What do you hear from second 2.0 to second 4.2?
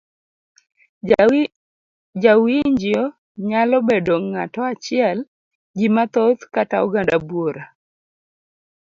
Jawinjio nyalo bedo